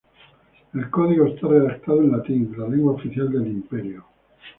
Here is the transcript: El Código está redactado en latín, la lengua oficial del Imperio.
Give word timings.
El 0.73 0.89
Código 0.89 1.27
está 1.27 1.45
redactado 1.47 2.01
en 2.01 2.11
latín, 2.11 2.55
la 2.57 2.67
lengua 2.67 2.93
oficial 2.93 3.31
del 3.31 3.45
Imperio. 3.45 4.03